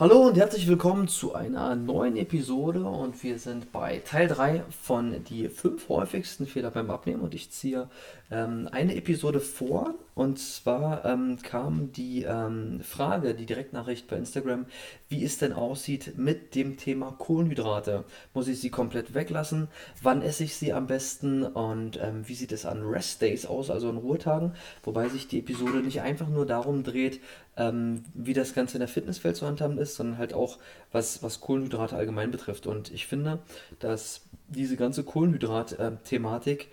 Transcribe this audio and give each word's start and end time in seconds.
Hallo 0.00 0.28
und 0.28 0.36
herzlich 0.36 0.68
willkommen 0.68 1.08
zu 1.08 1.34
einer 1.34 1.74
neuen 1.74 2.16
Episode 2.16 2.84
und 2.84 3.20
wir 3.24 3.40
sind 3.40 3.72
bei 3.72 4.00
Teil 4.04 4.28
3 4.28 4.62
von 4.70 5.24
die 5.24 5.48
fünf 5.48 5.88
häufigsten 5.88 6.46
Fehler 6.46 6.70
beim 6.70 6.88
Abnehmen 6.88 7.20
und 7.20 7.34
ich 7.34 7.50
ziehe 7.50 7.88
ähm, 8.30 8.68
eine 8.70 8.94
Episode 8.94 9.40
vor 9.40 9.96
und 10.14 10.38
zwar 10.38 11.04
ähm, 11.04 11.38
kam 11.42 11.90
die 11.90 12.22
ähm, 12.22 12.80
Frage, 12.80 13.34
die 13.34 13.46
Direktnachricht 13.46 14.06
bei 14.06 14.16
Instagram, 14.16 14.66
wie 15.08 15.24
es 15.24 15.38
denn 15.38 15.52
aussieht 15.52 16.16
mit 16.16 16.54
dem 16.54 16.76
Thema 16.76 17.12
Kohlenhydrate. 17.18 18.04
Muss 18.34 18.46
ich 18.46 18.60
sie 18.60 18.70
komplett 18.70 19.14
weglassen? 19.14 19.66
Wann 20.02 20.22
esse 20.22 20.44
ich 20.44 20.54
sie 20.54 20.72
am 20.72 20.86
besten 20.86 21.42
und 21.42 21.98
ähm, 22.00 22.28
wie 22.28 22.34
sieht 22.34 22.52
es 22.52 22.66
an 22.66 22.82
Rest 22.82 23.20
Days 23.22 23.46
aus, 23.46 23.68
also 23.68 23.88
an 23.88 23.96
Ruhetagen? 23.96 24.54
Wobei 24.84 25.08
sich 25.08 25.26
die 25.26 25.40
Episode 25.40 25.78
nicht 25.78 26.02
einfach 26.02 26.28
nur 26.28 26.46
darum 26.46 26.84
dreht, 26.84 27.20
ähm, 27.56 28.04
wie 28.14 28.34
das 28.34 28.54
Ganze 28.54 28.76
in 28.76 28.80
der 28.80 28.88
Fitnesswelt 28.88 29.36
zu 29.36 29.46
handhaben 29.46 29.78
ist, 29.78 29.87
sondern 29.94 30.18
halt 30.18 30.34
auch, 30.34 30.58
was, 30.92 31.22
was 31.22 31.40
Kohlenhydrate 31.40 31.96
allgemein 31.96 32.30
betrifft. 32.30 32.66
Und 32.66 32.92
ich 32.92 33.06
finde, 33.06 33.40
dass 33.78 34.22
diese 34.48 34.76
ganze 34.76 35.04
Kohlenhydrat-Thematik 35.04 36.68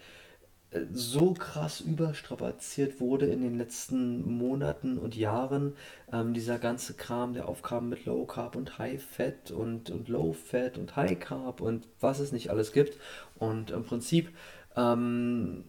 äh, 0.71 0.81
so 0.91 1.33
krass 1.33 1.81
überstrapaziert 1.81 2.99
wurde 2.99 3.27
in 3.27 3.41
den 3.41 3.57
letzten 3.57 4.37
Monaten 4.37 4.97
und 4.97 5.15
Jahren. 5.15 5.73
Ähm, 6.11 6.33
dieser 6.33 6.59
ganze 6.59 6.93
Kram, 6.93 7.33
der 7.33 7.47
aufkam 7.47 7.89
mit 7.89 8.05
Low 8.05 8.25
Carb 8.25 8.55
und 8.55 8.77
High 8.77 9.01
Fat 9.01 9.51
und, 9.51 9.89
und 9.89 10.09
Low 10.09 10.33
Fat 10.33 10.77
und 10.77 10.95
High 10.95 11.19
Carb 11.19 11.61
und 11.61 11.87
was 11.99 12.19
es 12.19 12.31
nicht 12.31 12.49
alles 12.49 12.71
gibt. 12.71 12.97
Und 13.37 13.71
im 13.71 13.83
Prinzip 13.83 14.29
ähm, 14.75 15.63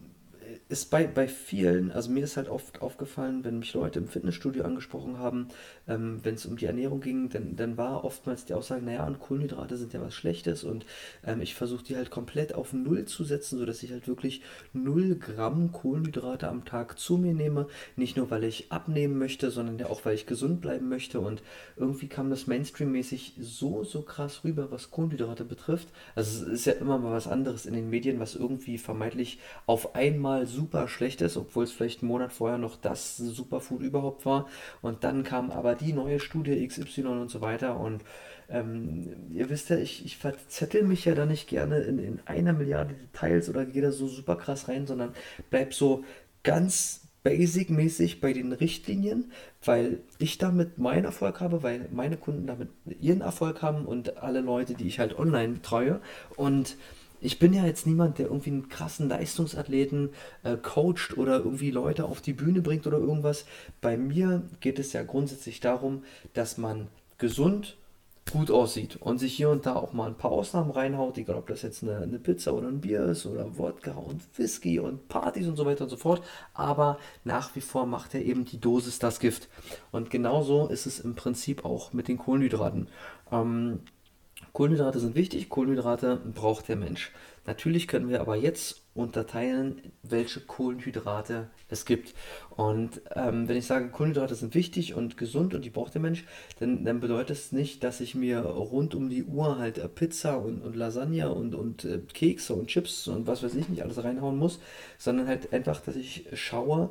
ist 0.69 0.91
bei, 0.91 1.07
bei 1.07 1.29
vielen, 1.29 1.93
also 1.93 2.11
mir 2.11 2.25
ist 2.25 2.37
halt 2.37 2.49
oft 2.49 2.83
aufgefallen, 2.83 3.45
wenn 3.45 3.59
mich 3.59 3.73
Leute 3.75 3.99
im 3.99 4.09
Fitnessstudio 4.09 4.65
angesprochen 4.65 5.19
haben, 5.19 5.49
ähm, 5.89 6.21
wenn 6.23 6.35
es 6.35 6.47
um 6.47 6.57
die 6.57 6.67
Ernährung 6.67 7.01
ging, 7.01 7.29
dann, 7.29 7.57
dann 7.57 7.77
war 7.77 8.05
oftmals 8.05 8.45
die 8.45 8.55
Aussage, 8.55 8.85
naja, 8.85 9.07
und 9.07 9.21
Kohlenhydrate 9.21 9.77
sind 9.77 9.93
ja 9.93 10.01
was 10.01 10.15
Schlechtes 10.15 10.65
und 10.65 10.85
ähm, 11.25 11.41
ich 11.41 11.55
versuche 11.55 11.85
die 11.85 11.97
halt 11.97 12.11
komplett 12.11 12.55
auf 12.55 12.73
Null 12.73 13.05
zu 13.05 13.25
setzen, 13.25 13.59
sodass 13.59 13.83
ich 13.83 13.93
halt 13.93 14.09
wirklich 14.09 14.43
0 14.73 15.17
Gramm 15.17 15.73
Kohlenhydrate 15.73 16.49
am 16.49 16.65
Tag 16.65 16.99
zu 16.99 17.17
mir 17.17 17.35
nehme. 17.35 17.69
Nicht 17.97 18.17
nur, 18.17 18.31
weil 18.31 18.45
ich 18.45 18.73
abnehmen 18.73 19.19
möchte, 19.19 19.51
sondern 19.51 19.79
ja 19.79 19.87
auch, 19.87 20.05
weil 20.05 20.15
ich 20.15 20.27
gesund 20.27 20.61
bleiben 20.61 20.89
möchte 20.89 21.21
und 21.21 21.43
irgendwie 21.77 22.09
kam 22.09 22.31
das 22.31 22.47
Mainstream-mäßig 22.47 23.35
so, 23.41 23.85
so 23.85 24.03
krass 24.03 24.43
rüber, 24.45 24.71
was 24.71 24.91
Kohlenhydrate 24.91 25.45
betrifft. 25.45 25.89
Also 26.15 26.47
es 26.47 26.53
ist 26.53 26.67
ja 26.67 26.73
immer 26.73 26.99
mal 26.99 27.13
was 27.13 27.29
anderes 27.29 27.67
in 27.67 27.75
den 27.75 27.91
Medien, 27.91 28.21
was 28.21 28.35
irgendwie 28.35 28.79
vermeintlich 28.79 29.39
auf 29.67 29.95
einmal 29.95 30.36
super 30.45 30.89
schlecht 30.89 31.23
ist, 31.23 31.37
obwohl 31.37 31.65
es 31.65 31.73
vielleicht 31.73 32.03
einen 32.03 32.11
Monat 32.11 32.33
vorher 32.33 32.59
noch 32.59 32.77
das 32.77 33.17
Superfood 33.17 33.81
überhaupt 33.81 34.27
war. 34.27 34.47
Und 34.83 35.05
dann 35.05 35.25
kam 35.25 35.51
aber 35.51 35.75
die 35.75 35.93
neue 35.93 36.21
Studie 36.21 36.67
XY 36.67 37.07
und 37.07 37.31
so 37.31 37.41
weiter. 37.41 37.81
Und 37.81 38.03
ähm, 38.49 39.31
ihr 39.33 39.49
wisst 39.49 39.71
ja, 39.71 39.79
ich, 39.79 40.05
ich 40.05 40.19
verzettel 40.19 40.83
mich 40.83 41.05
ja 41.05 41.15
da 41.15 41.27
nicht 41.27 41.49
gerne 41.49 41.79
in, 41.79 41.99
in 41.99 42.21
einer 42.27 42.53
Milliarde 42.53 42.95
Details 42.95 43.49
oder 43.49 43.65
gehe 43.65 43.83
da 43.83 43.93
so 43.93 44.07
super 44.07 44.37
krass 44.37 44.69
rein, 44.69 44.87
sondern 44.87 45.15
bleib 45.51 45.73
so 45.73 46.05
ganz 46.43 47.07
basic-mäßig 47.27 48.21
bei 48.21 48.33
den 48.33 48.53
Richtlinien, 48.53 49.33
weil 49.65 49.99
ich 50.19 50.39
damit 50.39 50.79
meinen 50.79 51.07
Erfolg 51.07 51.41
habe, 51.41 51.65
weil 51.65 51.89
meine 51.91 52.17
Kunden 52.17 52.47
damit 52.47 52.69
ihren 53.01 53.21
Erfolg 53.21 53.63
haben 53.63 53.85
und 53.85 54.19
alle 54.19 54.43
Leute, 54.43 54.75
die 54.75 54.87
ich 54.87 55.01
halt 55.01 55.19
online 55.19 55.61
treue. 55.61 56.01
Und 56.37 56.77
ich 57.21 57.39
bin 57.39 57.53
ja 57.53 57.65
jetzt 57.65 57.87
niemand, 57.87 58.19
der 58.19 58.27
irgendwie 58.27 58.51
einen 58.51 58.69
krassen 58.69 59.09
Leistungsathleten 59.09 60.11
äh, 60.43 60.57
coacht 60.57 61.17
oder 61.17 61.39
irgendwie 61.39 61.71
Leute 61.71 62.05
auf 62.05 62.21
die 62.21 62.33
Bühne 62.33 62.63
bringt 62.63 62.87
oder 62.87 62.99
irgendwas. 62.99 63.47
Bei 63.81 63.97
mir 63.97 64.43
geht 64.61 64.79
es 64.79 64.93
ja 64.93 65.03
grundsätzlich 65.03 65.61
darum, 65.61 66.05
dass 66.35 66.59
man 66.59 66.89
gesund 67.19 67.77
gut 68.33 68.51
aussieht 68.51 68.97
und 68.97 69.19
sich 69.19 69.35
hier 69.35 69.51
und 69.51 69.67
da 69.67 69.77
auch 69.77 69.93
mal 69.93 70.09
ein 70.09 70.17
paar 70.17 70.33
Ausnahmen 70.33 70.73
reinhaut, 70.73 71.17
egal 71.17 71.37
ob 71.37 71.47
das 71.47 71.63
jetzt 71.63 71.83
eine, 71.83 71.99
eine 71.99 72.19
Pizza 72.19 72.53
oder 72.55 72.67
ein 72.67 72.81
Bier 72.81 73.05
ist 73.05 73.25
oder 73.25 73.57
Wodka 73.57 73.93
und 73.93 74.21
Whisky 74.37 74.81
und 74.81 75.09
Partys 75.09 75.47
und 75.47 75.57
so 75.57 75.65
weiter 75.65 75.85
und 75.85 75.91
so 75.91 75.97
fort. 75.97 76.23
Aber 76.53 76.99
nach 77.25 77.55
wie 77.55 77.61
vor 77.61 77.87
macht 77.87 78.15
er 78.15 78.25
eben 78.25 78.45
die 78.45 78.59
Dosis 78.59 78.99
das 78.99 79.21
Gift. 79.21 79.49
Und 79.93 80.11
genauso 80.11 80.67
ist 80.67 80.87
es 80.87 80.99
im 80.99 81.15
Prinzip 81.15 81.65
auch 81.65 81.93
mit 81.93 82.09
den 82.09 82.19
Kohlenhydraten. 82.19 82.89
Ähm, 83.31 83.81
Kohlenhydrate 84.57 85.01
sind 85.01 85.17
wichtig, 85.17 85.51
Kohlenhydrate 85.51 86.17
braucht 86.17 86.69
der 86.69 86.77
Mensch. 86.77 87.13
Natürlich 87.45 87.87
können 87.89 88.09
wir 88.09 88.23
aber 88.23 88.37
jetzt 88.37 88.87
unterteilen, 88.95 89.93
welche 90.03 90.41
Kohlenhydrate 90.41 91.51
es 91.69 91.85
gibt. 91.85 92.15
Und 92.57 93.03
ähm, 93.15 93.51
wenn 93.51 93.59
ich 93.59 93.67
sage, 93.67 93.91
Kohlenhydrate 93.91 94.35
sind 94.35 94.55
wichtig 94.55 94.95
und 94.95 95.19
gesund 95.19 95.53
und 95.53 95.67
die 95.67 95.69
braucht 95.69 95.93
der 95.93 96.01
Mensch, 96.01 96.25
dann, 96.59 96.87
dann 96.87 97.01
bedeutet 97.01 97.37
es 97.37 97.53
nicht, 97.53 97.85
dass 97.85 98.01
ich 98.01 98.15
mir 98.15 98.41
rund 98.41 98.95
um 98.95 99.11
die 99.11 99.25
Uhr 99.25 99.59
halt 99.59 99.77
äh, 99.77 99.91
Pizza 99.91 100.39
und, 100.39 100.63
und 100.63 100.75
Lasagne 100.75 101.31
und, 101.31 101.55
und 101.55 101.85
äh, 101.85 101.99
Kekse 102.15 102.55
und 102.55 102.69
Chips 102.69 103.09
und 103.09 103.27
was 103.27 103.43
weiß 103.43 103.55
ich 103.57 103.69
nicht 103.69 103.83
alles 103.83 104.03
reinhauen 104.03 104.39
muss, 104.39 104.59
sondern 104.97 105.27
halt 105.29 105.53
einfach, 105.53 105.83
dass 105.83 105.97
ich 105.97 106.29
schaue, 106.33 106.89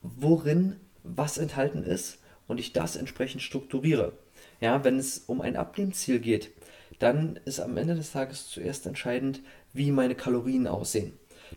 worin 0.00 0.76
was 1.02 1.38
enthalten 1.38 1.82
ist 1.82 2.20
und 2.46 2.60
ich 2.60 2.72
das 2.72 2.94
entsprechend 2.94 3.42
strukturiere. 3.42 4.12
Ja, 4.60 4.84
wenn 4.84 4.96
es 4.96 5.18
um 5.26 5.40
ein 5.40 5.56
Abnehmziel 5.56 6.20
geht, 6.20 6.50
dann 6.98 7.38
ist 7.44 7.60
am 7.60 7.76
Ende 7.76 7.94
des 7.94 8.12
Tages 8.12 8.48
zuerst 8.48 8.86
entscheidend, 8.86 9.40
wie 9.72 9.90
meine 9.90 10.14
Kalorien 10.14 10.66
aussehen. 10.66 11.12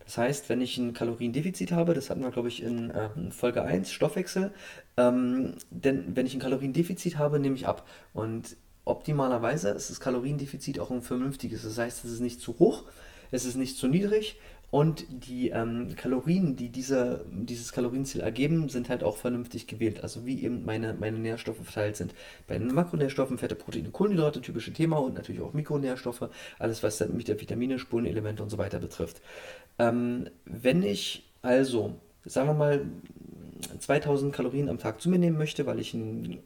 Das 0.06 0.18
heißt, 0.18 0.50
wenn 0.50 0.62
ich 0.62 0.78
ein 0.78 0.94
Kaloriendefizit 0.94 1.72
habe, 1.72 1.94
das 1.94 2.10
hatten 2.10 2.22
wir, 2.22 2.32
glaube 2.32 2.48
ich, 2.48 2.64
in 2.64 2.90
äh, 2.92 3.10
Folge 3.32 3.64
1, 3.64 3.92
Stoffwechsel, 3.92 4.52
ähm, 4.98 5.56
denn 5.70 6.16
wenn 6.16 6.26
ich 6.26 6.34
ein 6.34 6.40
Kaloriendefizit 6.40 7.18
habe, 7.18 7.40
nehme 7.40 7.56
ich 7.56 7.68
ab. 7.68 7.88
Und 8.14 8.56
optimalerweise 8.86 9.70
ist 9.70 9.90
das 9.90 10.00
Kaloriendefizit 10.00 10.80
auch 10.80 10.92
ein 10.92 11.02
vernünftiges. 11.02 11.64
Das 11.64 11.78
heißt, 11.78 12.06
es 12.06 12.12
ist 12.12 12.20
nicht 12.22 12.42
zu 12.42 12.58
hoch, 12.60 12.84
es 13.32 13.46
ist 13.46 13.56
nicht 13.56 13.78
zu 13.78 13.88
niedrig 13.88 14.40
und 14.74 15.06
die 15.08 15.50
ähm, 15.50 15.96
Kalorien, 15.96 16.56
die 16.56 16.70
diese, 16.70 17.28
dieses 17.30 17.74
Kalorienziel 17.74 18.22
ergeben, 18.22 18.70
sind 18.70 18.90
halt 18.90 19.04
auch 19.04 19.18
vernünftig 19.18 19.68
gewählt. 19.68 20.02
Also 20.02 20.26
wie 20.26 20.44
eben 20.44 20.66
meine, 20.66 20.96
meine 21.00 21.20
Nährstoffe 21.20 21.64
verteilt 21.64 21.96
sind. 21.96 22.16
Bei 22.48 22.58
den 22.58 22.74
Makronährstoffen, 22.74 23.38
Fette, 23.38 23.54
Proteine, 23.54 23.92
Kohlenhydrate, 23.92 24.42
typische 24.42 24.74
Thema 24.74 24.98
und 24.98 25.14
natürlich 25.14 25.42
auch 25.42 25.54
Mikronährstoffe, 25.54 26.28
alles 26.58 26.82
was 26.82 26.98
dann 26.98 27.16
mit 27.16 27.28
der 27.28 27.40
Vitamine, 27.40 27.78
Spurenelemente 27.78 28.42
und 28.42 28.50
so 28.50 28.58
weiter 28.58 28.80
betrifft. 28.80 29.22
Ähm, 29.78 30.26
wenn 30.46 30.82
ich 30.82 31.30
also, 31.44 31.94
sagen 32.26 32.50
wir 32.50 32.56
mal, 32.56 32.82
2000 33.78 34.34
Kalorien 34.34 34.70
am 34.70 34.80
Tag 34.80 35.02
zu 35.02 35.08
mir 35.08 35.20
nehmen 35.20 35.38
möchte, 35.38 35.68
weil 35.68 35.80
ich 35.80 35.94
ein 35.94 36.40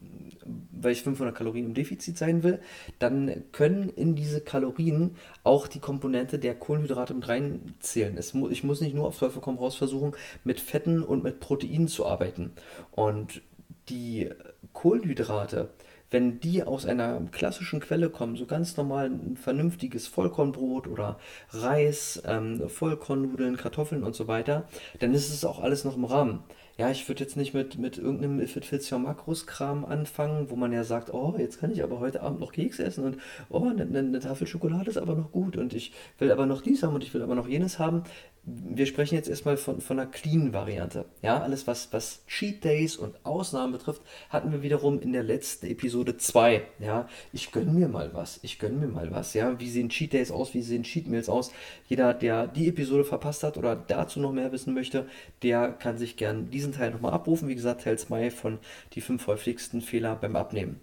weil 0.81 0.91
ich 0.91 1.03
500 1.03 1.35
Kalorien 1.35 1.65
im 1.65 1.73
Defizit 1.73 2.17
sein 2.17 2.43
will, 2.43 2.59
dann 2.99 3.43
können 3.51 3.89
in 3.89 4.15
diese 4.15 4.41
Kalorien 4.41 5.15
auch 5.43 5.67
die 5.67 5.79
Komponente 5.79 6.39
der 6.39 6.55
Kohlenhydrate 6.55 7.13
mit 7.13 7.27
reinzählen. 7.27 8.19
Mu 8.33 8.49
ich 8.49 8.63
muss 8.63 8.81
nicht 8.81 8.95
nur 8.95 9.07
auf 9.07 9.19
Teufel 9.19 9.41
komm 9.41 9.57
raus 9.57 9.75
versuchen, 9.75 10.13
mit 10.43 10.59
Fetten 10.59 11.03
und 11.03 11.23
mit 11.23 11.39
Proteinen 11.39 11.87
zu 11.87 12.05
arbeiten. 12.05 12.51
Und 12.91 13.41
die 13.89 14.29
Kohlenhydrate, 14.73 15.69
wenn 16.09 16.40
die 16.40 16.63
aus 16.63 16.85
einer 16.85 17.22
klassischen 17.31 17.79
Quelle 17.79 18.09
kommen, 18.09 18.35
so 18.35 18.45
ganz 18.45 18.78
normal 18.78 19.09
ein 19.09 19.38
vernünftiges 19.38 20.07
Vollkornbrot 20.07 20.88
oder 20.88 21.19
Reis, 21.50 22.22
ähm, 22.25 22.69
Vollkornnudeln, 22.69 23.57
Kartoffeln 23.57 24.03
und 24.03 24.16
so 24.16 24.28
weiter, 24.28 24.67
dann 25.00 25.13
ist 25.13 25.29
es 25.29 25.44
auch 25.44 25.59
alles 25.59 25.84
noch 25.84 25.96
im 25.96 26.06
Rahmen. 26.06 26.44
Ja, 26.78 26.91
ich 26.91 27.07
würde 27.07 27.23
jetzt 27.23 27.35
nicht 27.35 27.56
mit, 27.56 27.79
mit 27.79 27.97
irgendeinem 27.97 28.40
If 28.40 28.56
It 28.56 28.66
Fits 28.66 28.91
Your 28.91 29.00
Makros 29.00 29.47
Kram 29.47 29.84
anfangen, 29.84 30.51
wo 30.51 30.56
man 30.56 30.72
ja 30.72 30.84
sagt, 30.84 31.12
oh, 31.12 31.34
jetzt 31.38 31.59
kann 31.59 31.72
ich 31.72 31.84
aber 31.84 32.00
heute 32.00 32.22
Abend 32.22 32.40
noch 32.40 32.51
Keks 32.51 32.78
essen 32.79 33.03
und 33.03 33.17
oh, 33.50 33.67
eine, 33.67 33.81
eine 33.81 34.19
Tafel 34.19 34.46
Schokolade 34.46 34.91
ist 34.91 34.97
aber 34.97 35.16
noch 35.16 35.31
gut 35.31 35.57
und 35.57 35.73
ich 35.73 35.91
will 36.19 36.31
aber 36.31 36.46
noch 36.46 36.62
dies 36.62 36.84
haben 36.84 36.94
und 36.94 37.03
ich 37.03 37.13
will 37.16 37.23
aber 37.23 37.34
noch 37.34 37.47
jenes 37.47 37.79
haben 37.79 38.03
wir 38.50 38.85
sprechen 38.85 39.16
jetzt 39.16 39.28
erstmal 39.28 39.58
von, 39.58 39.81
von 39.81 40.00
einer 40.00 40.09
cleanen 40.09 40.53
Variante. 40.53 41.03
Ja, 41.22 41.41
alles 41.41 41.68
was, 41.68 41.91
was 41.91 42.25
Cheat 42.28 42.63
Days 42.63 42.96
und 42.96 43.13
Ausnahmen 43.25 43.74
betrifft, 43.74 44.02
hatten 44.30 44.53
wir 44.53 44.62
wiederum 44.63 45.02
in 45.02 45.12
der 45.12 45.24
letzten 45.24 45.68
Episode 45.68 46.16
2. 46.16 46.62
Ja, 46.80 47.09
ich 47.34 47.52
gönne 47.52 47.72
mir 47.72 47.90
mal 47.90 48.14
was. 48.14 48.40
Ich 48.44 48.58
gönne 48.58 48.78
mir 48.78 48.88
mal 48.88 49.11
was. 49.11 49.34
Ja, 49.34 49.59
wie 49.59 49.70
sehen 49.70 49.90
Cheat 49.90 50.14
Days 50.14 50.32
aus? 50.32 50.53
Wie 50.53 50.61
sehen 50.61 50.84
Cheat 50.84 51.08
Meals 51.08 51.28
aus? 51.28 51.52
Jeder, 51.90 52.14
der 52.14 52.47
die 52.47 52.70
Episode 52.70 53.03
verpasst 53.03 53.44
hat 53.44 53.58
oder 53.58 53.76
dazu 53.76 54.22
noch 54.22 54.32
mehr 54.32 54.53
wissen 54.53 54.73
möchte, 54.73 55.08
der 55.43 55.73
kann 55.73 55.97
sich 55.97 56.16
gern 56.16 56.50
diesen 56.50 56.72
Teil 56.72 56.91
nochmal 56.91 57.11
abrufen. 57.11 57.50
Wie 57.50 57.55
gesagt, 57.55 57.84
Teil 57.84 58.00
2 58.00 58.32
von 58.32 58.59
die 58.93 59.02
fünf 59.02 59.28
häufigsten 59.28 59.82
Fehler 59.82 60.16
beim 60.16 60.38
Abnehmen. 60.38 60.79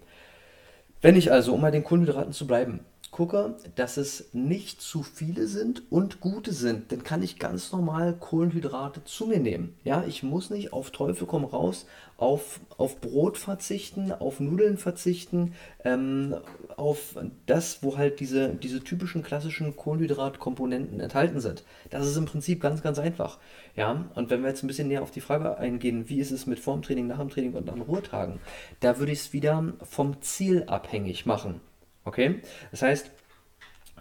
Wenn 1.01 1.15
ich 1.15 1.31
also, 1.31 1.53
um 1.53 1.61
bei 1.61 1.71
den 1.71 1.83
Kohlenhydraten 1.83 2.33
zu 2.33 2.45
bleiben, 2.45 2.81
gucke, 3.15 3.55
dass 3.75 3.95
es 3.95 4.29
nicht 4.33 4.81
zu 4.81 5.01
viele 5.01 5.47
sind 5.47 5.89
und 5.89 6.19
gute 6.19 6.51
sind, 6.51 6.91
dann 6.91 7.01
kann 7.05 7.23
ich 7.23 7.39
ganz 7.39 7.71
normal 7.71 8.13
Kohlenhydrate 8.19 9.05
zu 9.05 9.27
mir 9.27 9.39
nehmen. 9.39 9.73
Ja, 9.85 10.03
ich 10.05 10.21
muss 10.21 10.49
nicht 10.49 10.73
auf 10.73 10.91
Teufel 10.91 11.25
komm 11.25 11.45
raus 11.45 11.85
auf, 12.17 12.59
auf 12.77 12.99
Brot 13.01 13.37
verzichten, 13.37 14.11
auf 14.11 14.39
Nudeln 14.39 14.77
verzichten, 14.77 15.53
ähm, 15.83 16.35
auf 16.77 17.15
das, 17.45 17.83
wo 17.83 17.97
halt 17.97 18.19
diese, 18.19 18.49
diese 18.49 18.83
typischen 18.83 19.23
klassischen 19.23 19.75
Kohlenhydratkomponenten 19.75 20.99
enthalten 20.99 21.39
sind. 21.39 21.63
Das 21.89 22.05
ist 22.05 22.15
im 22.15 22.25
Prinzip 22.25 22.61
ganz, 22.61 22.81
ganz 22.81 22.99
einfach. 22.99 23.39
Ja, 23.75 24.05
und 24.15 24.29
wenn 24.29 24.41
wir 24.41 24.49
jetzt 24.49 24.63
ein 24.63 24.67
bisschen 24.67 24.87
näher 24.87 25.03
auf 25.03 25.11
die 25.11 25.21
Frage 25.21 25.57
eingehen, 25.57 26.09
wie 26.09 26.19
ist 26.19 26.31
es 26.31 26.45
mit 26.45 26.59
Formtraining, 26.59 27.07
nach 27.07 27.19
dem 27.19 27.29
Training 27.29 27.53
und 27.53 27.69
an 27.69 27.81
Ruhetagen, 27.81 28.39
da 28.79 28.97
würde 28.99 29.11
ich 29.11 29.19
es 29.19 29.33
wieder 29.33 29.73
vom 29.83 30.21
Ziel 30.21 30.63
abhängig 30.67 31.25
machen. 31.25 31.59
Okay? 32.05 32.41
Das 32.71 32.81
heißt, 32.81 33.11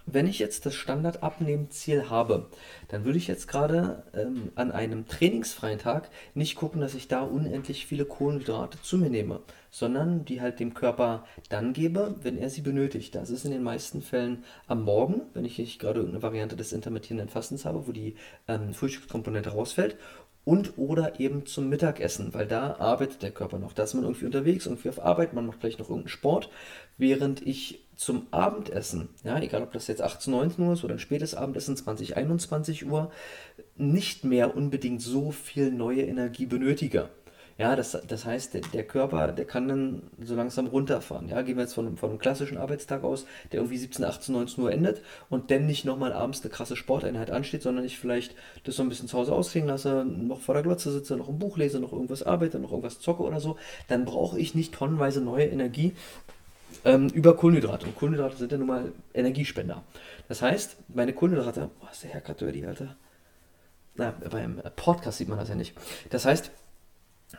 wenn 0.07 0.27
ich 0.27 0.39
jetzt 0.39 0.67
das 0.67 0.75
Standard-Abnehmen-Ziel 0.75 2.11
habe, 2.11 2.51
dann 2.89 3.05
würde 3.05 3.17
ich 3.17 3.27
jetzt 3.27 3.49
gerade 3.49 4.03
ähm, 4.15 4.53
an 4.55 4.71
einem 4.71 5.09
trainingsfreien 5.09 5.79
Tag 5.79 6.11
nicht 6.35 6.57
gucken, 6.57 6.83
dass 6.83 6.95
ich 6.95 7.09
da 7.09 7.23
unendlich 7.23 7.87
viele 7.87 8.05
Kohlenhydrate 8.05 8.81
zu 8.83 8.99
mir 8.99 9.09
nehme, 9.09 9.41
sondern 9.71 10.27
die 10.27 10.43
halt 10.43 10.61
dem 10.61 10.75
Körper 10.75 11.25
dann 11.49 11.73
gebe, 11.73 12.17
wenn 12.23 12.37
er 12.37 12.51
sie 12.51 12.61
benötigt. 12.61 13.15
Das 13.15 13.31
ist 13.31 13.47
in 13.47 13.51
den 13.51 13.63
meisten 13.63 14.03
Fällen 14.03 14.45
am 14.67 14.83
Morgen, 14.85 15.23
wenn 15.33 15.47
ich 15.47 15.59
nicht 15.59 15.79
gerade 15.79 16.01
irgendeine 16.01 16.23
Variante 16.23 16.57
des 16.57 16.73
intermittierenden 16.73 17.31
Fastens 17.31 17.65
habe, 17.65 17.87
wo 17.87 17.93
die 17.93 18.17
ähm, 18.47 18.75
Frühstückskomponente 18.75 19.51
rausfällt 19.51 19.97
und 20.45 20.77
oder 20.77 21.19
eben 21.21 21.47
zum 21.47 21.69
Mittagessen, 21.69 22.35
weil 22.35 22.47
da 22.47 22.77
arbeitet 22.79 23.23
der 23.23 23.31
Körper 23.31 23.59
noch. 23.59 23.73
Da 23.73 23.85
ist 23.85 23.95
man 23.95 24.05
irgendwie 24.05 24.27
unterwegs, 24.27 24.67
irgendwie 24.67 24.91
auf 24.91 25.03
Arbeit, 25.03 25.33
man 25.33 25.47
macht 25.47 25.59
vielleicht 25.61 25.79
noch 25.79 25.89
irgendeinen 25.89 26.09
Sport, 26.09 26.51
während 26.99 27.47
ich 27.47 27.85
zum 27.97 28.27
Abendessen, 28.31 29.09
ja, 29.23 29.39
egal 29.41 29.63
ob 29.63 29.73
das 29.73 29.87
jetzt 29.87 30.03
18, 30.03 30.33
19 30.33 30.65
Uhr 30.65 30.73
ist 30.75 30.85
oder 30.85 30.95
ein 30.95 30.99
spätes 30.99 31.35
Abendessen, 31.35 31.77
20, 31.77 32.17
21 32.17 32.87
Uhr, 32.87 33.11
nicht 33.77 34.25
mehr 34.25 34.57
unbedingt 34.57 35.01
so 35.01 35.31
viel 35.31 35.71
neue 35.71 36.03
Energie 36.03 36.47
benötige. 36.47 37.09
Ja, 37.57 37.77
das, 37.77 37.97
das 38.09 38.25
heißt, 38.25 38.55
der, 38.55 38.63
der, 38.73 38.83
Körper, 38.83 39.29
der 39.29 39.45
kann 39.45 39.69
dann 39.69 40.03
so 40.21 40.35
langsam 40.35 40.67
runterfahren. 40.67 41.29
Ja, 41.29 41.43
gehen 41.43 41.57
wir 41.57 41.63
jetzt 41.63 41.75
von, 41.75 41.97
von 41.97 42.11
einem 42.11 42.19
klassischen 42.19 42.59
Arbeitstag 42.59 43.05
aus, 43.05 43.27
der 43.53 43.61
irgendwie 43.61 43.79
17, 43.79 44.05
18, 44.05 44.35
19 44.35 44.65
Uhr 44.65 44.73
endet 44.73 45.03
und 45.31 45.53
dann 45.53 45.67
nicht 45.67 45.85
nochmal 45.85 46.13
abends 46.13 46.43
eine 46.43 46.51
krasse 46.51 46.75
Sporteinheit 46.75 47.31
ansteht, 47.31 47.63
sondern 47.63 47.85
ich 47.85 47.99
vielleicht 47.99 48.35
das 48.65 48.75
so 48.75 48.83
ein 48.83 48.89
bisschen 48.89 49.07
zu 49.07 49.17
Hause 49.17 49.33
ausklingen 49.33 49.69
lasse, 49.69 50.05
noch 50.05 50.41
vor 50.41 50.55
der 50.55 50.65
Glotze 50.65 50.91
sitze, 50.91 51.17
noch 51.17 51.29
ein 51.29 51.39
Buch 51.39 51.57
lese, 51.57 51.79
noch 51.79 51.93
irgendwas 51.93 52.25
arbeite, 52.25 52.59
noch 52.59 52.71
irgendwas 52.71 52.99
zocke 52.99 53.23
oder 53.23 53.39
so, 53.39 53.57
dann 53.87 54.05
brauche 54.05 54.39
ich 54.39 54.57
nicht 54.57 54.75
tonnenweise 54.75 55.21
neue 55.21 55.47
Energie 55.47 55.93
ähm, 56.85 57.09
über 57.09 57.37
Kohlenhydrate. 57.37 57.87
Und 57.87 57.97
Kohlenhydrate 57.97 58.37
sind 58.37 58.51
ja 58.51 58.59
nun 58.59 58.67
mal 58.67 58.93
Energiespender. 59.13 59.85
Das 60.29 60.43
heißt, 60.43 60.77
meine 60.93 61.13
Kohlenhydrate, 61.13 61.71
boah, 61.81 61.91
ist 61.93 62.03
der 62.03 62.11
Herr 62.11 62.35
dirty, 62.35 62.67
Alter. 62.67 62.97
Na, 63.95 64.13
beim 64.29 64.61
Podcast 64.75 65.19
sieht 65.19 65.29
man 65.29 65.39
das 65.39 65.49
ja 65.49 65.55
nicht. 65.55 65.73
Das 66.11 66.25
heißt, 66.25 66.51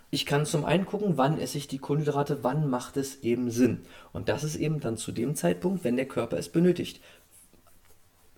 ich 0.09 0.25
kann 0.25 0.45
zum 0.45 0.65
einen 0.65 0.85
gucken, 0.85 1.17
wann 1.17 1.39
esse 1.39 1.57
ich 1.57 1.67
die 1.67 1.77
Kohlenhydrate, 1.77 2.43
wann 2.43 2.69
macht 2.69 2.97
es 2.97 3.21
eben 3.23 3.51
Sinn. 3.51 3.81
Und 4.13 4.29
das 4.29 4.43
ist 4.43 4.55
eben 4.55 4.79
dann 4.79 4.97
zu 4.97 5.11
dem 5.11 5.35
Zeitpunkt, 5.35 5.83
wenn 5.83 5.95
der 5.95 6.07
Körper 6.07 6.37
es 6.37 6.49
benötigt. 6.49 7.01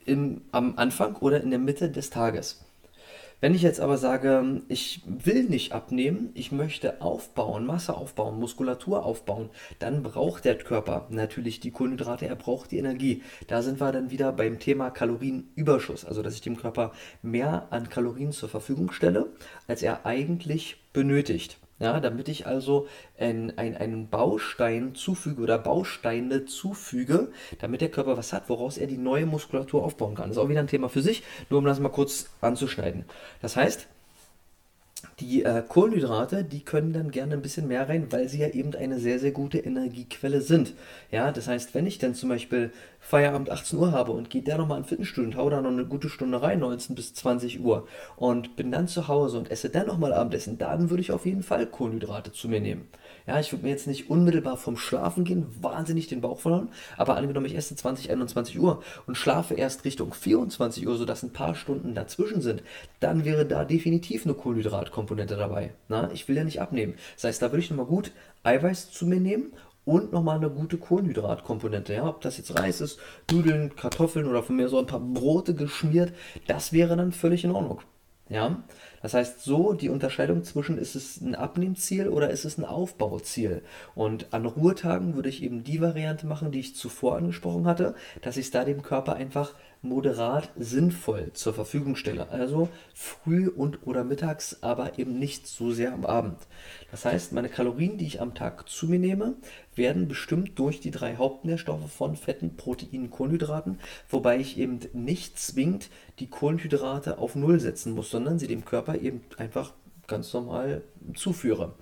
Im, 0.05 0.41
am 0.51 0.77
Anfang 0.77 1.15
oder 1.17 1.41
in 1.41 1.49
der 1.49 1.59
Mitte 1.59 1.89
des 1.89 2.09
Tages. 2.09 2.66
Wenn 3.39 3.53
ich 3.53 3.61
jetzt 3.61 3.79
aber 3.79 3.99
sage, 3.99 4.63
ich 4.67 5.03
will 5.05 5.43
nicht 5.43 5.71
abnehmen, 5.71 6.31
ich 6.33 6.51
möchte 6.51 7.01
aufbauen, 7.01 7.67
Masse 7.67 7.95
aufbauen, 7.95 8.39
Muskulatur 8.39 9.05
aufbauen, 9.05 9.51
dann 9.77 10.01
braucht 10.01 10.43
der 10.43 10.57
Körper 10.57 11.05
natürlich 11.11 11.59
die 11.59 11.69
Kohlenhydrate, 11.69 12.25
er 12.25 12.35
braucht 12.35 12.71
die 12.71 12.79
Energie. 12.79 13.21
Da 13.45 13.61
sind 13.61 13.79
wir 13.79 13.91
dann 13.91 14.09
wieder 14.09 14.31
beim 14.31 14.57
Thema 14.57 14.89
Kalorienüberschuss, 14.89 16.03
also 16.03 16.23
dass 16.23 16.33
ich 16.33 16.41
dem 16.41 16.57
Körper 16.57 16.93
mehr 17.21 17.67
an 17.69 17.89
Kalorien 17.89 18.31
zur 18.31 18.49
Verfügung 18.49 18.91
stelle, 18.91 19.27
als 19.67 19.83
er 19.83 20.07
eigentlich 20.07 20.77
benötigt. 20.91 21.59
Ja, 21.79 21.99
damit 21.99 22.27
ich 22.27 22.47
also 22.47 22.87
ein, 23.19 23.55
ein, 23.57 23.77
einen 23.77 24.09
Baustein 24.09 24.95
zufüge 24.95 25.43
oder 25.43 25.59
Bausteine 25.59 26.45
zufüge, 26.45 27.31
damit 27.59 27.81
der 27.81 27.91
Körper 27.91 28.17
was 28.17 28.33
hat, 28.33 28.49
woraus 28.49 28.79
er 28.79 28.87
die 28.87 28.97
neue 28.97 29.27
Muskulatur 29.27 29.83
aufbauen 29.83 30.15
kann. 30.15 30.29
Das 30.29 30.37
ist 30.37 30.43
auch 30.43 30.49
wieder 30.49 30.61
ein 30.61 30.67
Thema 30.67 30.89
für 30.89 31.01
sich, 31.01 31.23
nur 31.51 31.59
um 31.59 31.65
das 31.65 31.79
mal 31.79 31.89
kurz 31.89 32.31
anzuschneiden. 32.41 33.05
Das 33.41 33.55
heißt, 33.55 33.87
die 35.19 35.43
äh, 35.43 35.63
Kohlenhydrate, 35.67 36.43
die 36.43 36.63
können 36.63 36.93
dann 36.93 37.09
gerne 37.09 37.33
ein 37.33 37.41
bisschen 37.41 37.67
mehr 37.67 37.89
rein, 37.89 38.11
weil 38.11 38.29
sie 38.29 38.39
ja 38.39 38.49
eben 38.49 38.75
eine 38.75 38.99
sehr, 38.99 39.17
sehr 39.17 39.31
gute 39.31 39.57
Energiequelle 39.57 40.41
sind. 40.41 40.73
Ja, 41.11 41.31
das 41.31 41.47
heißt, 41.47 41.73
wenn 41.73 41.87
ich 41.87 41.97
dann 41.97 42.13
zum 42.13 42.29
Beispiel 42.29 42.71
Feierabend 42.99 43.49
18 43.49 43.79
Uhr 43.79 43.91
habe 43.91 44.11
und 44.11 44.29
gehe 44.29 44.43
da 44.43 44.57
nochmal 44.57 44.77
in 44.77 44.85
Fitnessstudio 44.85 45.29
und 45.29 45.37
hau 45.37 45.49
da 45.49 45.61
noch 45.61 45.71
eine 45.71 45.85
gute 45.85 46.09
Stunde 46.09 46.43
rein, 46.43 46.59
19 46.59 46.95
bis 46.95 47.15
20 47.15 47.61
Uhr, 47.61 47.87
und 48.15 48.55
bin 48.55 48.71
dann 48.71 48.87
zu 48.87 49.07
Hause 49.07 49.39
und 49.39 49.49
esse 49.49 49.69
dann 49.69 49.87
nochmal 49.87 50.13
Abendessen, 50.13 50.59
dann 50.59 50.91
würde 50.91 51.01
ich 51.01 51.11
auf 51.11 51.25
jeden 51.25 51.43
Fall 51.43 51.65
Kohlenhydrate 51.65 52.31
zu 52.31 52.47
mir 52.47 52.61
nehmen. 52.61 52.87
Ja, 53.27 53.41
ich 53.41 53.51
würde 53.51 53.65
mir 53.65 53.71
jetzt 53.71 53.87
nicht 53.87 54.09
unmittelbar 54.09 54.55
vom 54.55 54.77
Schlafen 54.77 55.25
gehen, 55.25 55.47
wahnsinnig 55.61 56.07
den 56.07 56.21
Bauch 56.21 56.39
verloren, 56.39 56.69
aber 56.95 57.17
angenommen, 57.17 57.45
ich 57.45 57.55
esse 57.55 57.75
20, 57.75 58.09
21 58.09 58.57
Uhr 58.57 58.81
und 59.05 59.15
schlafe 59.15 59.53
erst 59.53 59.83
Richtung 59.83 60.13
24 60.13 60.87
Uhr, 60.87 60.95
sodass 60.95 61.23
ein 61.23 61.33
paar 61.33 61.53
Stunden 61.53 61.93
dazwischen 61.93 62.41
sind, 62.41 62.63
dann 63.01 63.25
wäre 63.25 63.45
da 63.45 63.65
definitiv 63.65 64.25
eine 64.25 64.33
Kohlenhydratkomponente 64.33 65.35
dabei. 65.35 65.73
Na, 65.89 66.09
ich 66.13 66.29
will 66.29 66.37
ja 66.37 66.45
nicht 66.45 66.61
abnehmen. 66.61 66.93
Das 67.15 67.25
heißt, 67.25 67.41
da 67.41 67.51
würde 67.51 67.59
ich 67.59 67.69
nochmal 67.69 67.85
gut 67.85 68.11
Eiweiß 68.43 68.91
zu 68.91 69.05
mir 69.05 69.19
nehmen 69.19 69.51
und 69.83 70.13
nochmal 70.13 70.37
eine 70.37 70.49
gute 70.49 70.77
Kohlenhydratkomponente. 70.77 71.93
Ja, 71.93 72.07
ob 72.07 72.21
das 72.21 72.37
jetzt 72.37 72.57
Reis 72.57 72.79
ist, 72.79 72.97
Nudeln, 73.29 73.75
Kartoffeln 73.75 74.27
oder 74.27 74.41
von 74.41 74.55
mir 74.55 74.69
so 74.69 74.79
ein 74.79 74.85
paar 74.85 75.01
Brote 75.01 75.53
geschmiert, 75.53 76.13
das 76.47 76.71
wäre 76.71 76.95
dann 76.95 77.11
völlig 77.11 77.43
in 77.43 77.51
Ordnung. 77.51 77.81
Ja, 78.29 78.63
das 79.07 79.13
heißt 79.13 79.41
so 79.41 79.71
die 79.71 79.87
Unterscheidung 79.87 80.43
zwischen 80.43 80.77
ist 80.77 80.93
es 80.93 81.21
ein 81.21 81.33
Abnehmziel 81.33 82.09
oder 82.09 82.29
ist 82.29 82.43
es 82.43 82.57
ein 82.57 82.65
Aufbauziel. 82.65 83.61
Und 83.95 84.33
an 84.33 84.45
Ruhetagen 84.45 85.15
würde 85.15 85.29
ich 85.29 85.43
eben 85.43 85.63
die 85.63 85.79
Variante 85.79 86.27
machen, 86.27 86.51
die 86.51 86.59
ich 86.59 86.75
zuvor 86.75 87.15
angesprochen 87.15 87.67
hatte, 87.67 87.95
dass 88.19 88.35
ich 88.35 88.47
es 88.47 88.51
da 88.51 88.65
dem 88.65 88.81
Körper 88.81 89.15
einfach 89.15 89.53
moderat 89.81 90.49
sinnvoll 90.57 91.31
zur 91.33 91.53
Verfügung 91.53 91.95
stelle. 91.95 92.29
Also 92.29 92.67
früh 92.93 93.47
und 93.47 93.85
oder 93.87 94.03
mittags, 94.03 94.57
aber 94.61 94.99
eben 94.99 95.17
nicht 95.19 95.47
so 95.47 95.71
sehr 95.71 95.93
am 95.93 96.05
Abend. 96.05 96.39
Das 96.91 97.05
heißt, 97.05 97.31
meine 97.31 97.49
Kalorien, 97.49 97.97
die 97.97 98.07
ich 98.07 98.19
am 98.21 98.33
Tag 98.33 98.67
zu 98.67 98.87
mir 98.87 98.99
nehme, 98.99 99.35
werden 99.75 100.07
bestimmt 100.07 100.57
durch 100.57 100.79
die 100.79 100.91
drei 100.91 101.15
Hauptnährstoffe 101.15 101.91
von 101.91 102.15
Fetten, 102.15 102.55
Proteinen, 102.55 103.11
Kohlenhydraten, 103.11 103.79
wobei 104.09 104.39
ich 104.39 104.57
eben 104.57 104.79
nicht 104.93 105.37
zwingend 105.39 105.89
die 106.19 106.29
Kohlenhydrate 106.29 107.19
auf 107.19 107.35
Null 107.35 107.59
setzen 107.59 107.93
muss, 107.93 108.09
sondern 108.09 108.39
sie 108.39 108.47
dem 108.47 108.65
Körper 108.65 108.96
eben 109.01 109.21
einfach 109.37 109.73
ganz 110.07 110.33
normal 110.33 110.83
zuführe. 111.15 111.73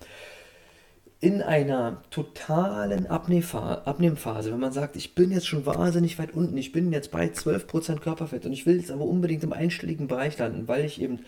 In 1.22 1.42
einer 1.42 2.04
totalen 2.12 3.08
Abnehmphase, 3.08 4.52
wenn 4.52 4.60
man 4.60 4.74
sagt, 4.74 4.96
ich 4.96 5.16
bin 5.16 5.32
jetzt 5.32 5.48
schon 5.48 5.66
wahnsinnig 5.66 6.20
weit 6.20 6.34
unten, 6.34 6.58
ich 6.58 6.72
bin 6.72 6.92
jetzt 6.92 7.12
bei 7.12 7.28
12% 7.28 8.00
Körperfett 8.00 8.46
und 8.46 8.52
ich 8.52 8.66
will 8.66 8.78
jetzt 8.78 8.92
aber 8.92 9.06
unbedingt 9.06 9.44
im 9.44 9.54
einstelligen 9.54 10.08
Bereich 10.08 10.38
landen, 10.38 10.68
weil 10.68 10.86
ich 10.86 11.02
eben 11.02 11.20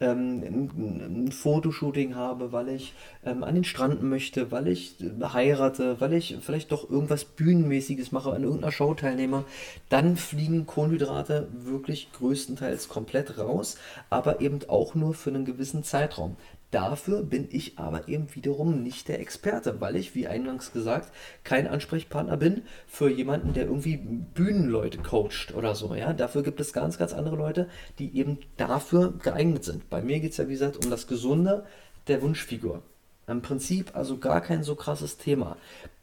ähm, 0.00 0.42
ein, 0.44 1.26
ein, 1.26 1.32
Fotoshooting 1.32 2.14
habe, 2.14 2.52
weil 2.52 2.68
ich 2.68 2.92
ähm, 3.24 3.42
an 3.42 3.54
den 3.54 3.64
Strand 3.64 4.02
möchte, 4.02 4.50
weil 4.50 4.68
ich 4.68 4.96
heirate, 5.22 6.00
weil 6.00 6.12
ich 6.12 6.36
vielleicht 6.40 6.72
doch 6.72 6.88
irgendwas 6.88 7.24
Bühnenmäßiges 7.24 8.12
mache, 8.12 8.32
an 8.32 8.42
irgendeiner 8.42 8.72
Show 8.72 8.94
teilnehme, 8.94 9.44
dann 9.88 10.16
fliegen 10.16 10.66
Kohlenhydrate 10.66 11.48
wirklich 11.52 12.12
größtenteils 12.12 12.88
komplett 12.88 13.38
raus, 13.38 13.78
aber 14.10 14.40
eben 14.40 14.60
auch 14.68 14.94
nur 14.94 15.14
für 15.14 15.30
einen 15.30 15.44
gewissen 15.44 15.82
Zeitraum. 15.82 16.36
Dafür 16.72 17.22
bin 17.22 17.46
ich 17.50 17.78
aber 17.78 18.08
eben 18.08 18.34
wiederum 18.34 18.82
nicht 18.82 19.08
der 19.08 19.20
Experte, 19.20 19.80
weil 19.80 19.96
ich, 19.96 20.14
wie 20.14 20.26
eingangs 20.26 20.72
gesagt, 20.72 21.12
kein 21.44 21.68
Ansprechpartner 21.68 22.36
bin 22.36 22.62
für 22.86 23.08
jemanden, 23.08 23.52
der 23.52 23.66
irgendwie 23.66 23.96
Bühnenleute 23.96 24.98
coacht 24.98 25.54
oder 25.54 25.74
so. 25.74 25.94
Ja? 25.94 26.12
Dafür 26.12 26.42
gibt 26.42 26.60
es 26.60 26.72
ganz, 26.72 26.98
ganz 26.98 27.12
andere 27.12 27.36
Leute, 27.36 27.68
die 27.98 28.16
eben 28.16 28.38
dafür 28.56 29.14
geeignet 29.22 29.64
sind. 29.64 29.88
Bei 29.90 30.02
mir 30.02 30.18
geht 30.18 30.32
es 30.32 30.38
ja, 30.38 30.48
wie 30.48 30.52
gesagt, 30.52 30.84
um 30.84 30.90
das 30.90 31.06
Gesunde 31.06 31.64
der 32.08 32.20
Wunschfigur. 32.20 32.82
Im 33.28 33.42
Prinzip 33.42 33.96
also 33.96 34.18
gar 34.18 34.40
kein 34.40 34.62
so 34.62 34.74
krasses 34.76 35.18
Thema. 35.18 35.56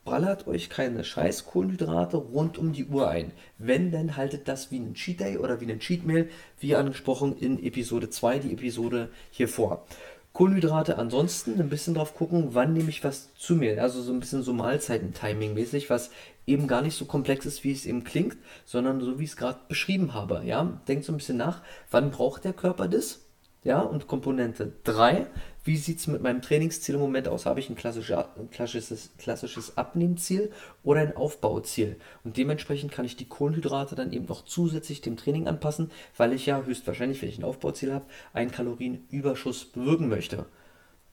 Ballert 0.03 0.47
euch 0.47 0.69
keine 0.69 1.05
scheiß 1.05 1.45
Kohlenhydrate 1.45 2.17
rund 2.17 2.57
um 2.57 2.73
die 2.73 2.83
Uhr 2.83 3.07
ein. 3.07 3.31
Wenn, 3.57 3.89
dann 3.89 4.17
haltet 4.17 4.49
das 4.49 4.69
wie 4.69 4.79
ein 4.79 4.95
Cheat 4.95 5.21
Day 5.21 5.37
oder 5.37 5.61
wie 5.61 5.71
ein 5.71 5.79
Cheat 5.79 6.05
Meal, 6.05 6.27
wie 6.59 6.75
angesprochen 6.75 7.37
in 7.37 7.63
Episode 7.63 8.09
2, 8.09 8.39
die 8.39 8.51
Episode 8.51 9.09
hier 9.31 9.47
vor. 9.47 9.85
Kohlenhydrate 10.33 10.97
ansonsten 10.97 11.59
ein 11.59 11.69
bisschen 11.69 11.93
drauf 11.93 12.15
gucken, 12.15 12.55
wann 12.55 12.73
nehme 12.73 12.89
ich 12.89 13.03
was 13.03 13.33
zu 13.35 13.55
mir. 13.55 13.79
Also 13.81 14.01
so 14.01 14.11
ein 14.11 14.19
bisschen 14.19 14.41
so 14.41 14.51
Mahlzeiten-Timing-mäßig, 14.53 15.91
was 15.91 16.09
eben 16.47 16.67
gar 16.67 16.81
nicht 16.81 16.95
so 16.95 17.05
komplex 17.05 17.45
ist, 17.45 17.63
wie 17.63 17.71
es 17.71 17.85
eben 17.85 18.03
klingt, 18.03 18.37
sondern 18.65 18.99
so 18.99 19.19
wie 19.19 19.25
ich 19.25 19.29
es 19.29 19.37
gerade 19.37 19.59
beschrieben 19.67 20.15
habe. 20.15 20.41
Ja, 20.43 20.81
denkt 20.87 21.05
so 21.05 21.13
ein 21.13 21.17
bisschen 21.17 21.37
nach, 21.37 21.61
wann 21.91 22.09
braucht 22.09 22.45
der 22.45 22.53
Körper 22.53 22.87
das? 22.87 23.19
Ja, 23.63 23.79
und 23.79 24.07
Komponente 24.07 24.73
3, 24.83 25.27
wie 25.63 25.77
sieht 25.77 25.99
es 25.99 26.07
mit 26.07 26.21
meinem 26.21 26.41
Trainingsziel 26.41 26.95
im 26.95 27.01
Moment 27.01 27.29
aus? 27.29 27.45
Habe 27.45 27.61
ich 27.61 27.69
ein, 27.69 27.77
klassisches, 27.77 29.11
klassisches 29.17 29.77
Abnehmziel 29.77 30.51
oder 30.83 30.99
ein 30.99 31.15
Aufbauziel? 31.15 31.95
Und 32.25 32.35
dementsprechend 32.35 32.91
kann 32.91 33.05
ich 33.05 33.15
die 33.15 33.27
Kohlenhydrate 33.27 33.95
dann 33.95 34.11
eben 34.11 34.25
noch 34.25 34.43
zusätzlich 34.43 34.99
dem 34.99 35.15
Training 35.15 35.47
anpassen, 35.47 35.91
weil 36.17 36.33
ich 36.33 36.45
ja 36.45 36.61
höchstwahrscheinlich, 36.61 37.21
wenn 37.21 37.29
ich 37.29 37.37
ein 37.37 37.45
Aufbauziel 37.45 37.93
habe, 37.93 38.05
einen 38.33 38.51
Kalorienüberschuss 38.51 39.65
bewirken 39.65 40.09
möchte. 40.09 40.45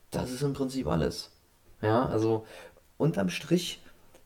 Das 0.09 0.29
ist 0.29 0.41
im 0.41 0.51
Prinzip 0.51 0.87
alles. 0.87 1.31
Ja, 1.81 2.05
also 2.05 2.45
unterm 2.97 3.29
Strich 3.29 3.81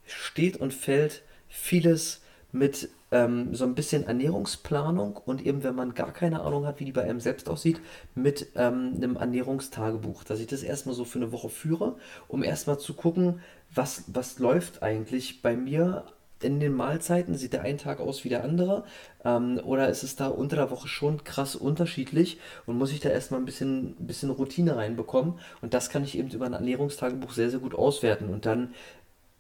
steht 0.08 0.58
und 0.58 0.74
fällt 0.74 1.22
vieles 1.48 2.22
mit 2.56 2.90
ähm, 3.12 3.54
so 3.54 3.66
ein 3.66 3.76
bisschen 3.76 4.08
Ernährungsplanung 4.08 5.18
und 5.18 5.46
eben, 5.46 5.64
wenn 5.64 5.76
man 5.76 5.94
gar 5.94 6.12
keine 6.12 6.42
Ahnung 6.42 6.66
hat, 6.66 6.80
wie 6.80 6.86
die 6.86 6.92
bei 6.92 7.04
einem 7.04 7.20
selbst 7.20 7.50
aussieht, 7.50 7.80
mit 8.16 8.48
ähm, 8.56 8.94
einem 8.96 9.16
Ernährungstagebuch, 9.18 10.24
dass 10.24 10.40
ich 10.40 10.48
das 10.48 10.64
erstmal 10.64 10.96
so 10.96 11.06
für 11.06 11.20
eine 11.20 11.32
Woche 11.32 11.50
führe, 11.50 11.98
um 12.28 12.44
erstmal 12.44 12.80
zu 12.80 12.94
gucken, 12.94 13.42
was, 13.74 14.06
was 14.08 14.40
läuft 14.40 14.82
eigentlich 14.84 15.42
bei 15.42 15.56
mir 15.56 16.06
in 16.42 16.60
den 16.60 16.74
Mahlzeiten? 16.74 17.36
Sieht 17.36 17.54
der 17.54 17.64
ein 17.64 17.78
Tag 17.78 18.00
aus 18.00 18.24
wie 18.24 18.30
der 18.30 18.44
andere? 18.44 18.86
Ähm, 19.24 19.60
oder 19.64 19.90
ist 19.90 20.04
es 20.04 20.16
da 20.16 20.28
unter 20.28 20.56
der 20.56 20.72
Woche 20.72 20.88
schon 20.88 21.24
krass 21.24 21.56
unterschiedlich 21.56 22.40
und 22.66 22.78
muss 22.78 22.92
ich 22.92 23.00
da 23.02 23.10
erstmal 23.10 23.40
ein 23.42 23.46
bisschen, 23.46 23.96
bisschen 23.96 24.30
Routine 24.30 24.78
reinbekommen? 24.78 25.40
Und 25.62 25.74
das 25.74 25.90
kann 25.90 26.04
ich 26.04 26.18
eben 26.18 26.30
über 26.30 26.46
ein 26.46 26.54
Ernährungstagebuch 26.54 27.34
sehr, 27.34 27.50
sehr 27.50 27.60
gut 27.60 27.76
auswerten. 27.76 28.30
Und 28.30 28.46
dann 28.46 28.74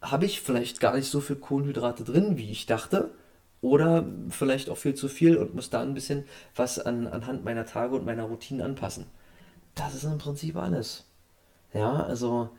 habe 0.02 0.26
ich 0.26 0.42
vielleicht 0.42 0.80
gar 0.80 0.96
nicht 0.96 1.10
so 1.10 1.22
viel 1.22 1.38
Kohlenhydrate 1.38 2.04
drin, 2.04 2.38
wie 2.38 2.52
ich 2.52 2.66
dachte. 2.66 3.12
Oder 3.62 4.06
vielleicht 4.30 4.70
auch 4.70 4.78
viel 4.78 4.94
zu 4.94 5.08
viel 5.08 5.38
und 5.38 5.56
muss 5.56 5.72
da 5.72 5.82
ein 5.82 5.96
bisschen 5.96 6.26
was 6.56 6.78
an, 6.78 7.08
anhand 7.08 7.44
meiner 7.44 7.66
Tage 7.66 7.96
und 7.96 8.06
meiner 8.06 8.24
Routinen 8.24 8.64
anpassen. 8.64 9.08
Das 9.74 9.96
ist 9.96 10.04
im 10.04 10.20
Prinzip 10.20 10.56
alles. 10.56 11.06
Ja, 11.74 12.04
also. 12.04 12.50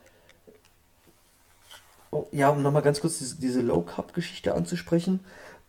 Oh, 2.11 2.26
ja, 2.33 2.50
um 2.50 2.62
nochmal 2.62 2.83
ganz 2.83 3.00
kurz 3.00 3.19
diese, 3.19 3.37
diese 3.37 3.62
Low-Carb-Geschichte 3.62 4.55
anzusprechen. 4.55 5.21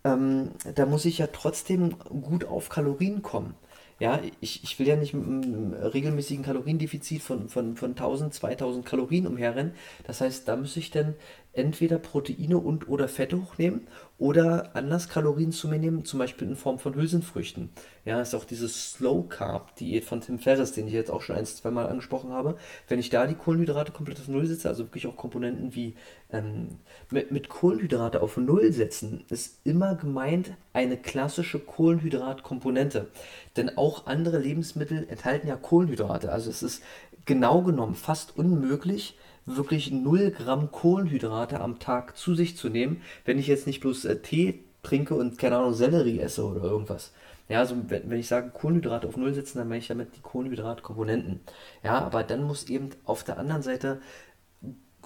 Ähm, 0.04 0.52
da 0.76 0.86
muss 0.86 1.06
ich 1.06 1.20
ja 1.20 1.28
trotzdem 1.28 1.98
gut 2.00 2.46
auf 2.46 2.70
Kalorien 2.70 3.22
kommen. 3.22 3.56
Ja, 4.00 4.20
ich, 4.42 4.64
ich 4.64 4.78
will 4.78 4.88
ja 4.88 4.96
nicht 4.96 5.14
mit 5.16 5.26
einem 5.26 5.74
regelmäßigen 5.74 6.46
Kaloriendefizit 6.46 7.24
von, 7.24 7.50
von, 7.50 7.76
von 7.76 7.92
1000, 7.92 8.34
2000 8.34 8.86
Kalorien 8.86 9.26
umherrennen. 9.26 9.74
Das 10.04 10.22
heißt, 10.22 10.48
da 10.48 10.56
muss 10.56 10.78
ich 10.78 10.92
dann 10.92 11.16
entweder 11.58 11.98
Proteine 11.98 12.58
und 12.58 12.88
oder 12.88 13.08
Fette 13.08 13.42
hochnehmen 13.42 13.88
oder 14.20 14.76
anders 14.76 15.10
Kalorien 15.10 15.52
zu 15.52 15.68
mir 15.68 15.78
nehmen, 15.78 16.06
zum 16.06 16.20
Beispiel 16.20 16.48
in 16.48 16.56
Form 16.56 16.80
von 16.80 16.96
Hülsenfrüchten. 16.96 17.70
Ja, 18.06 18.20
ist 18.22 18.34
auch 18.34 18.46
diese 18.46 18.68
Slow 18.68 19.28
Carb 19.28 19.76
Diät 19.76 20.06
von 20.06 20.22
Tim 20.22 20.40
Ferriss, 20.40 20.72
den 20.72 20.88
ich 20.88 20.94
jetzt 20.94 21.12
auch 21.12 21.22
schon 21.22 21.36
ein, 21.36 21.46
zwei 21.46 21.70
Mal 21.70 21.88
angesprochen 21.88 22.32
habe. 22.32 22.58
Wenn 22.88 23.00
ich 23.00 23.10
da 23.10 23.28
die 23.28 23.36
Kohlenhydrate 23.36 23.92
komplett 23.92 24.20
auf 24.20 24.28
Null 24.28 24.48
setze, 24.48 24.70
also 24.70 24.86
wirklich 24.86 25.06
auch 25.08 25.18
Komponenten 25.18 25.76
wie 25.76 25.96
ähm, 26.32 26.80
mit, 27.12 27.32
mit 27.32 27.50
Kohlenhydrate 27.50 28.22
auf 28.22 28.38
Null 28.38 28.72
setzen, 28.72 29.24
ist 29.30 29.60
immer 29.66 29.96
gemeint 29.96 30.52
eine 30.74 30.98
klassische 30.98 31.60
Kohlenhydratkomponente. 31.60 33.08
Denn 33.56 33.78
auch 33.78 34.08
andere 34.08 34.40
Lebensmittel 34.40 35.08
enthalten 35.10 35.48
ja 35.48 35.56
Kohlenhydrate. 35.56 36.32
Also 36.32 36.50
es 36.50 36.64
ist 36.64 36.82
genau 37.26 37.62
genommen 37.62 37.96
fast 37.96 38.36
unmöglich, 38.36 39.18
wirklich 39.48 39.92
0 39.92 40.32
Gramm 40.32 40.72
Kohlenhydrate 40.72 41.60
am 41.60 41.80
Tag 41.80 42.16
zu 42.18 42.36
sich 42.36 42.58
zu 42.58 42.70
nehmen, 42.70 43.02
wenn 43.26 43.40
ich 43.40 43.48
jetzt 43.48 43.66
nicht 43.66 43.80
bloß 43.80 44.06
äh, 44.06 44.22
Tee 44.22 44.60
trinke 44.84 45.16
und 45.16 45.38
keine 45.38 45.58
Ahnung 45.58 45.74
Sellerie 45.74 46.20
esse 46.20 46.46
oder 46.46 46.64
irgendwas. 46.64 47.14
Ja, 47.50 47.60
also 47.60 47.76
wenn, 47.88 48.10
wenn 48.10 48.20
ich 48.20 48.28
sage 48.28 48.50
Kohlenhydrate 48.50 49.08
auf 49.08 49.18
Null 49.18 49.34
setzen, 49.34 49.58
dann 49.58 49.70
meine 49.70 49.80
ich 49.80 49.88
damit 49.88 50.16
die 50.16 50.22
Kohlenhydratkomponenten. 50.22 51.40
Ja, 51.84 52.00
aber 52.00 52.24
dann 52.24 52.44
muss 52.44 52.70
eben 52.70 52.90
auf 53.06 53.24
der 53.24 53.40
anderen 53.40 53.62
Seite 53.62 54.02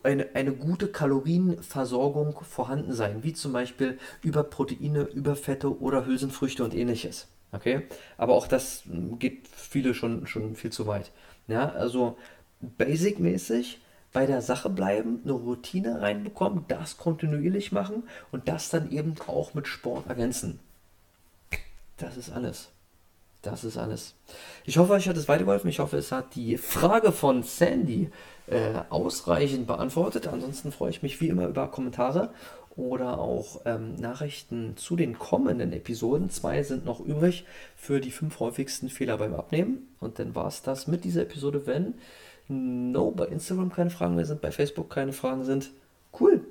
eine, 0.03 0.29
eine 0.33 0.53
gute 0.53 0.88
Kalorienversorgung 0.88 2.39
vorhanden 2.41 2.93
sein, 2.93 3.24
wie 3.24 3.33
zum 3.33 3.53
Beispiel 3.53 4.00
über 4.24 4.43
Proteine, 4.43 5.03
über 5.03 5.36
Fette 5.36 5.79
oder 5.79 6.05
Hülsenfrüchte 6.05 6.63
und 6.63 6.74
ähnliches. 6.74 7.27
Okay? 7.51 7.83
Aber 8.17 8.33
auch 8.33 8.48
das 8.48 8.86
hm, 8.86 9.19
geht 9.19 9.48
viele 9.48 9.93
schon, 9.93 10.25
schon 10.25 10.55
viel 10.55 10.71
zu 10.71 10.88
weit. 10.88 11.12
Ja, 11.48 11.69
also 11.69 12.17
basic-mäßig 12.62 13.79
bei 14.13 14.25
der 14.25 14.41
Sache 14.41 14.70
bleiben, 14.70 15.22
eine 15.24 15.34
Routine 15.34 16.01
reinbekommen, 16.01 16.65
das 16.68 16.98
kontinuierlich 16.98 17.72
machen 17.72 18.03
und 18.32 18.48
das 18.48 18.70
dann 18.70 18.91
eben 18.91 19.15
auch 19.27 19.53
mit 19.53 19.68
Sport 19.68 20.08
ergänzen. 20.08 20.60
Das 21.98 22.18
ist 22.18 22.32
alles. 22.32 22.70
Das 23.41 23.63
ist 23.63 23.77
alles. 23.77 24.13
Ich 24.65 24.77
hoffe, 24.77 24.94
euch 24.94 25.10
hat 25.10 25.18
es 25.18 25.27
weitergeholfen. 25.27 25.70
Ich 25.70 25.80
hoffe, 25.80 25.98
es 25.98 26.12
hat 26.12 26.36
die 26.36 26.58
Frage 26.58 27.12
von 27.12 27.41
Sandy 27.41 28.12
äh, 28.48 28.74
ausreichend 28.89 29.65
beantwortet. 29.65 30.27
Ansonsten 30.27 30.72
freue 30.72 30.91
ich 30.91 31.01
mich 31.01 31.22
wie 31.22 31.30
immer 31.30 31.48
über 31.48 31.68
Kommentare 31.70 32.34
oder 32.75 33.20
auch 33.20 33.62
ähm, 33.65 33.96
Nachrichten 33.96 34.77
zu 34.77 34.96
den 34.96 35.18
kommenden 35.18 35.74
Episoden. 35.74 36.30
Zwei 36.30 36.62
sind 36.62 36.86
noch 36.86 37.00
übrig 37.00 37.46
für 37.75 38.00
die 38.00 38.12
fünf 38.12 38.39
häufigsten 38.39 38.89
Fehler 38.89 39.18
beim 39.18 39.34
Abnehmen. 39.34 39.88
Und 40.00 40.20
dann 40.20 40.36
war 40.36 40.48
es 40.48 40.62
das 40.62 40.88
mit 40.88 41.03
dieser 41.03 41.24
Episode, 41.24 41.65
wenn 41.65 41.96
no, 42.51 43.12
bei 43.12 43.25
Instagram 43.27 43.72
keine 43.72 43.89
Fragen 43.89 44.15
mehr 44.15 44.25
sind, 44.25 44.41
bei 44.41 44.51
Facebook 44.51 44.89
keine 44.89 45.13
Fragen 45.13 45.43
sind. 45.43 45.72
Cool. 46.20 46.46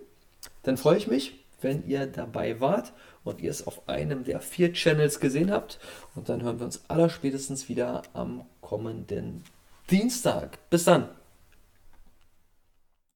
Dann 0.62 0.76
freue 0.76 0.97
ich 0.97 1.07
mich, 1.07 1.45
wenn 1.61 1.87
ihr 1.87 2.07
dabei 2.07 2.61
wart 2.61 2.92
und 3.25 3.40
ihr 3.40 3.50
es 3.50 3.66
auf 3.66 3.88
einem 3.88 4.25
der 4.25 4.40
vier 4.40 4.73
Channels 4.73 5.21
gesehen 5.21 5.50
habt. 5.50 5.78
Und 6.14 6.28
dann 6.28 6.42
hören 6.42 6.59
wir 6.59 6.66
uns 6.66 6.83
allerspätestens 6.88 7.69
wieder 7.69 8.02
am 8.14 8.47
kommenden 8.61 9.45
Dienstag. 9.90 10.59
Bis 10.71 10.85
dann. 10.85 11.09